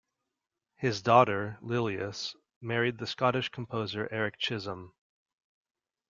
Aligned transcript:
His 0.77 1.03
daughter, 1.03 1.59
Lillias, 1.61 2.35
married 2.59 2.97
the 2.97 3.05
Scottish 3.05 3.49
composer 3.49 4.07
Erik 4.11 4.39
Chisholm. 4.39 4.95